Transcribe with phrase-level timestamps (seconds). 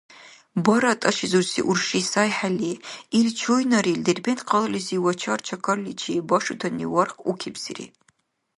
[0.65, 2.73] Бара тӀашизурси урши сайхӀели,
[3.19, 7.85] ил чуйнарил Дербент-къалализи вачар-чакарличи башутани варх укибсири.